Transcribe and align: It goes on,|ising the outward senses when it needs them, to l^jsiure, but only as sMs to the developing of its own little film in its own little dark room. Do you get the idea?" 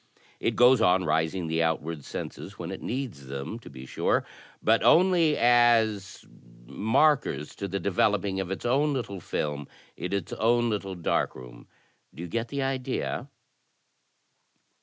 It 0.39 0.55
goes 0.55 0.81
on,|ising 0.81 1.45
the 1.45 1.61
outward 1.61 2.03
senses 2.03 2.57
when 2.57 2.71
it 2.71 2.81
needs 2.81 3.27
them, 3.27 3.59
to 3.59 3.69
l^jsiure, 3.69 4.23
but 4.63 4.81
only 4.81 5.37
as 5.37 6.25
sMs 6.67 7.55
to 7.57 7.67
the 7.67 7.79
developing 7.79 8.39
of 8.39 8.49
its 8.49 8.65
own 8.65 8.93
little 8.93 9.19
film 9.19 9.67
in 9.95 10.11
its 10.11 10.33
own 10.33 10.71
little 10.71 10.95
dark 10.95 11.35
room. 11.35 11.67
Do 12.15 12.23
you 12.23 12.27
get 12.29 12.47
the 12.47 12.63
idea?" 12.63 13.29